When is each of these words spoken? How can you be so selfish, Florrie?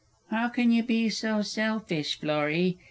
How 0.31 0.47
can 0.49 0.71
you 0.71 0.81
be 0.81 1.09
so 1.09 1.43
selfish, 1.43 2.19
Florrie? 2.19 2.79